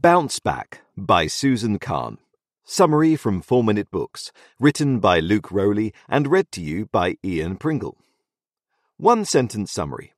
[0.00, 2.18] Bounce Back by Susan Kahn.
[2.62, 7.56] Summary from 4 Minute Books, written by Luke Rowley and read to you by Ian
[7.56, 7.98] Pringle.
[8.96, 10.12] One sentence summary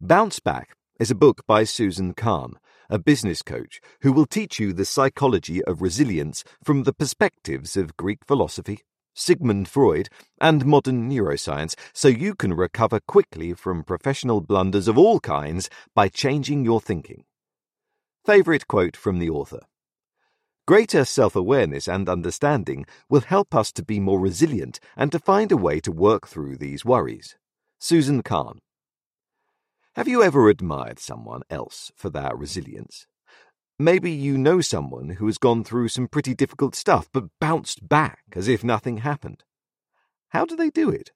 [0.00, 2.54] Bounce Back is a book by Susan Kahn,
[2.88, 7.98] a business coach who will teach you the psychology of resilience from the perspectives of
[7.98, 8.80] Greek philosophy,
[9.12, 10.08] Sigmund Freud,
[10.40, 16.08] and modern neuroscience so you can recover quickly from professional blunders of all kinds by
[16.08, 17.24] changing your thinking.
[18.24, 19.60] Favourite quote from the author
[20.66, 25.52] Greater self awareness and understanding will help us to be more resilient and to find
[25.52, 27.36] a way to work through these worries.
[27.78, 28.60] Susan Kahn.
[29.94, 33.06] Have you ever admired someone else for their resilience?
[33.78, 38.20] Maybe you know someone who has gone through some pretty difficult stuff but bounced back
[38.34, 39.44] as if nothing happened.
[40.30, 41.12] How do they do it?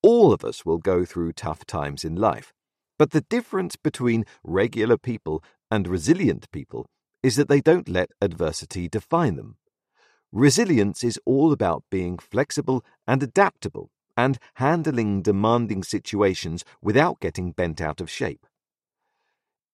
[0.00, 2.54] All of us will go through tough times in life,
[2.98, 5.42] but the difference between regular people
[5.74, 6.86] and resilient people
[7.24, 9.56] is that they don't let adversity define them.
[10.30, 17.80] Resilience is all about being flexible and adaptable and handling demanding situations without getting bent
[17.80, 18.46] out of shape.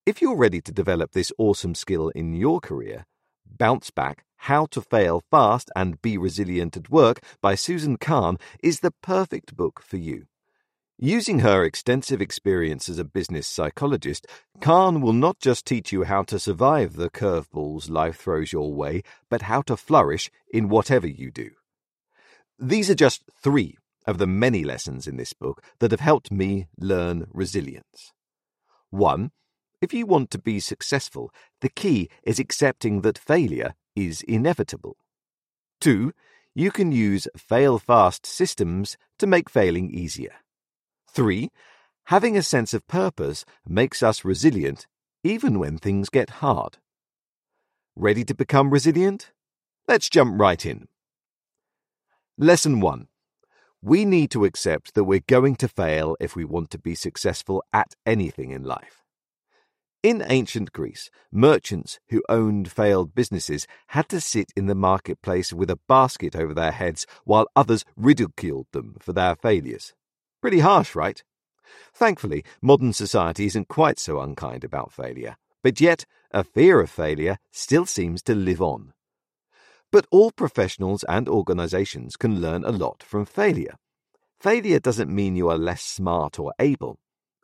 [0.03, 3.05] If you're ready to develop this awesome skill in your career,
[3.45, 8.79] Bounce Back How to Fail Fast and Be Resilient at Work by Susan Kahn is
[8.79, 10.25] the perfect book for you.
[11.03, 14.27] Using her extensive experience as a business psychologist,
[14.59, 19.01] Kahn will not just teach you how to survive the curveballs life throws your way,
[19.27, 21.49] but how to flourish in whatever you do.
[22.59, 26.67] These are just three of the many lessons in this book that have helped me
[26.77, 28.13] learn resilience.
[28.91, 29.31] 1.
[29.81, 34.97] If you want to be successful, the key is accepting that failure is inevitable.
[35.79, 36.13] 2.
[36.53, 40.35] You can use fail fast systems to make failing easier.
[41.13, 41.49] Three,
[42.05, 44.87] having a sense of purpose makes us resilient
[45.23, 46.77] even when things get hard.
[47.95, 49.31] Ready to become resilient?
[49.87, 50.87] Let's jump right in.
[52.37, 53.07] Lesson 1.
[53.81, 57.63] We need to accept that we're going to fail if we want to be successful
[57.73, 59.03] at anything in life.
[60.03, 65.69] In ancient Greece, merchants who owned failed businesses had to sit in the marketplace with
[65.69, 69.93] a basket over their heads while others ridiculed them for their failures.
[70.41, 71.23] Pretty harsh, right?
[71.93, 77.37] Thankfully, modern society isn't quite so unkind about failure, but yet a fear of failure
[77.51, 78.93] still seems to live on.
[79.91, 83.75] But all professionals and organizations can learn a lot from failure.
[84.39, 86.97] Failure doesn't mean you are less smart or able.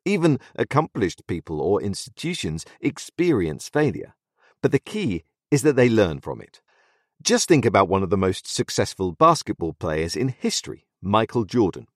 [0.05, 4.15] Even accomplished people or institutions experience failure.
[4.61, 6.61] But the key is that they learn from it.
[7.21, 11.87] Just think about one of the most successful basketball players in history, Michael Jordan.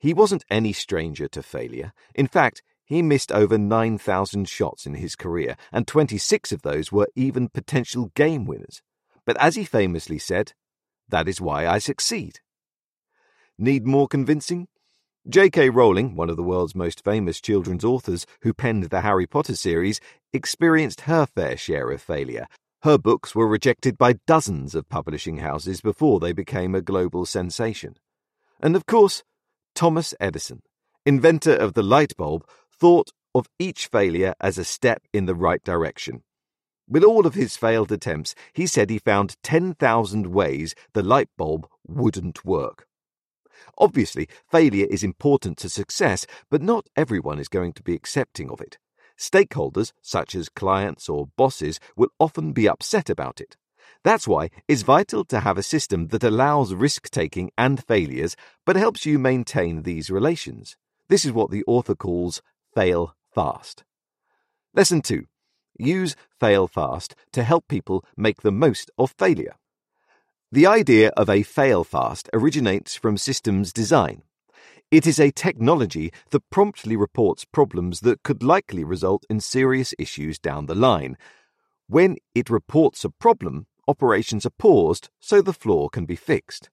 [0.00, 1.92] He wasn't any stranger to failure.
[2.14, 7.06] In fact, he missed over 9,000 shots in his career, and 26 of those were
[7.14, 8.82] even potential game winners.
[9.24, 10.54] But as he famously said,
[11.08, 12.40] that is why I succeed.
[13.58, 14.68] Need more convincing?
[15.28, 15.68] J.K.
[15.68, 20.00] Rowling, one of the world's most famous children's authors who penned the Harry Potter series,
[20.32, 22.48] experienced her fair share of failure.
[22.82, 27.96] Her books were rejected by dozens of publishing houses before they became a global sensation.
[28.60, 29.22] And of course,
[29.74, 30.62] Thomas Edison,
[31.06, 35.62] inventor of the light bulb, thought of each failure as a step in the right
[35.64, 36.22] direction.
[36.88, 41.68] With all of his failed attempts, he said he found 10,000 ways the light bulb
[41.86, 42.86] wouldn't work.
[43.78, 48.60] Obviously, failure is important to success, but not everyone is going to be accepting of
[48.60, 48.78] it.
[49.16, 53.56] Stakeholders, such as clients or bosses, will often be upset about it.
[54.02, 58.34] That's why it's vital to have a system that allows risk taking and failures,
[58.64, 60.76] but helps you maintain these relations.
[61.08, 62.40] This is what the author calls
[62.74, 63.84] fail fast.
[64.74, 65.26] Lesson 2
[65.78, 69.56] Use fail fast to help people make the most of failure.
[70.52, 74.22] The idea of a fail fast originates from systems design.
[74.90, 80.38] It is a technology that promptly reports problems that could likely result in serious issues
[80.38, 81.16] down the line.
[81.86, 86.70] When it reports a problem, operations are paused so the flaw can be fixed.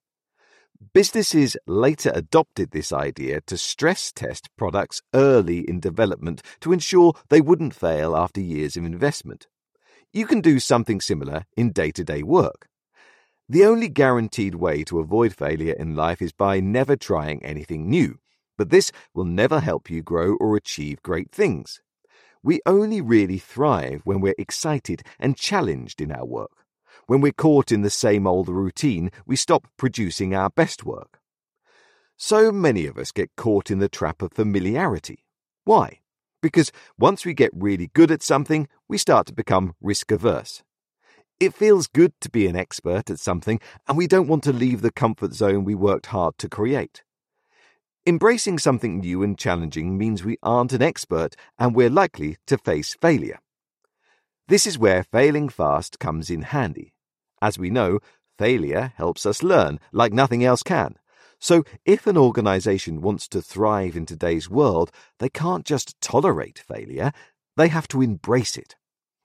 [0.92, 7.40] Businesses later adopted this idea to stress test products early in development to ensure they
[7.40, 9.48] wouldn't fail after years of investment.
[10.12, 12.68] You can do something similar in day to day work.
[13.48, 18.18] The only guaranteed way to avoid failure in life is by never trying anything new,
[18.56, 21.80] but this will never help you grow or achieve great things.
[22.42, 26.57] We only really thrive when we're excited and challenged in our work.
[27.08, 31.20] When we're caught in the same old routine, we stop producing our best work.
[32.18, 35.24] So many of us get caught in the trap of familiarity.
[35.64, 36.00] Why?
[36.42, 40.62] Because once we get really good at something, we start to become risk averse.
[41.40, 44.82] It feels good to be an expert at something, and we don't want to leave
[44.82, 47.04] the comfort zone we worked hard to create.
[48.06, 52.94] Embracing something new and challenging means we aren't an expert and we're likely to face
[53.00, 53.38] failure.
[54.46, 56.92] This is where failing fast comes in handy.
[57.40, 58.00] As we know,
[58.38, 60.96] failure helps us learn like nothing else can.
[61.40, 64.90] So, if an organization wants to thrive in today's world,
[65.20, 67.12] they can't just tolerate failure,
[67.56, 68.74] they have to embrace it.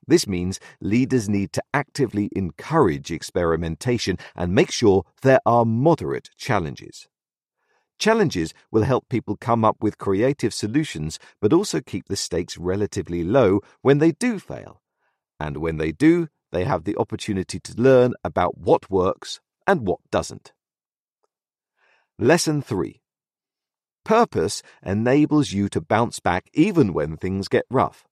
[0.06, 7.08] This means leaders need to actively encourage experimentation and make sure there are moderate challenges.
[7.98, 13.24] Challenges will help people come up with creative solutions, but also keep the stakes relatively
[13.24, 14.82] low when they do fail.
[15.40, 19.98] And when they do, they have the opportunity to learn about what works and what
[20.10, 20.52] doesn't.
[22.18, 23.00] Lesson 3
[24.04, 28.06] Purpose enables you to bounce back even when things get rough.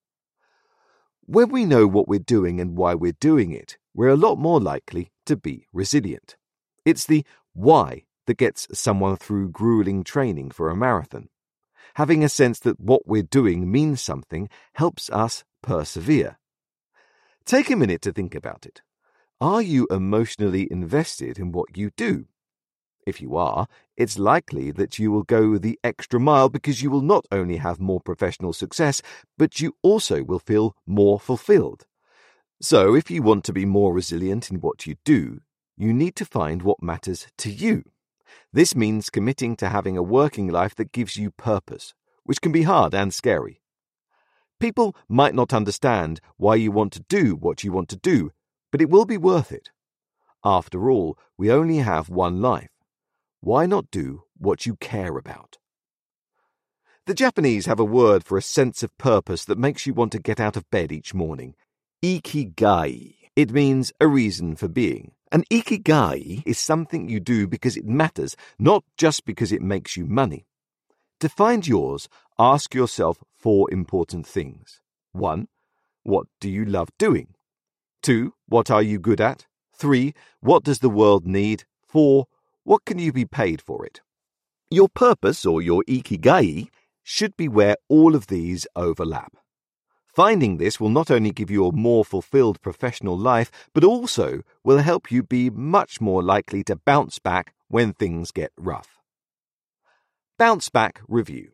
[1.25, 4.61] When we know what we're doing and why we're doing it, we're a lot more
[4.61, 6.37] likely to be resilient.
[6.85, 11.29] It's the why that gets someone through grueling training for a marathon.
[11.94, 16.39] Having a sense that what we're doing means something helps us persevere.
[17.44, 18.83] Take a minute to think about it.
[19.41, 22.27] Are you emotionally invested in what you do?
[23.05, 23.67] If you are,
[23.97, 27.81] it's likely that you will go the extra mile because you will not only have
[27.81, 29.03] more professional success,
[29.37, 31.87] but you also will feel more fulfilled.
[32.61, 35.41] So, if you want to be more resilient in what you do,
[35.77, 37.83] you need to find what matters to you.
[38.53, 41.93] This means committing to having a working life that gives you purpose,
[42.23, 43.62] which can be hard and scary.
[44.62, 48.31] People might not understand why you want to do what you want to do,
[48.70, 49.70] but it will be worth it.
[50.44, 52.70] After all, we only have one life
[53.41, 55.59] why not do what you care about?
[57.06, 60.20] The Japanese have a word for a sense of purpose that makes you want to
[60.20, 61.56] get out of bed each morning.
[62.00, 63.17] Ikigai.
[63.35, 65.11] It means a reason for being.
[65.32, 70.06] An ikigai is something you do because it matters, not just because it makes you
[70.06, 70.47] money.
[71.19, 72.08] To find yours,
[72.38, 74.81] ask yourself four important things.
[75.12, 75.49] 1.
[76.05, 77.35] What do you love doing?
[78.03, 78.33] 2.
[78.47, 79.47] What are you good at?
[79.75, 80.15] 3.
[80.41, 81.65] What does the world need?
[81.89, 82.27] 4.
[82.62, 84.00] What can you be paid for it?
[84.71, 86.69] Your purpose or your ikigai
[87.03, 89.37] should be where all of these overlap.
[90.06, 94.79] Finding this will not only give you a more fulfilled professional life, but also will
[94.79, 99.00] help you be much more likely to bounce back when things get rough.
[100.39, 101.53] Bounce Back Review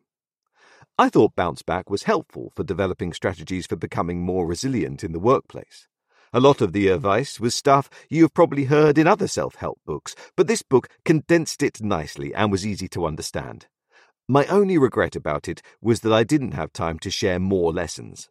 [1.00, 5.20] I thought Bounce Back was helpful for developing strategies for becoming more resilient in the
[5.20, 5.86] workplace.
[6.32, 6.96] A lot of the mm-hmm.
[6.96, 10.88] advice was stuff you have probably heard in other self help books, but this book
[11.04, 13.68] condensed it nicely and was easy to understand.
[14.26, 18.28] My only regret about it was that I didn't have time to share more lessons.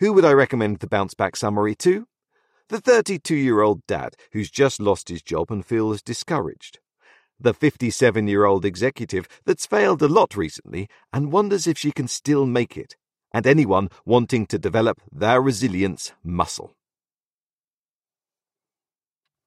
[0.00, 2.06] Who would I recommend the bounce back summary to?
[2.68, 6.78] The 32 year old dad who's just lost his job and feels discouraged.
[7.42, 12.06] The 57 year old executive that's failed a lot recently and wonders if she can
[12.06, 12.96] still make it.
[13.32, 16.74] And anyone wanting to develop their resilience muscle.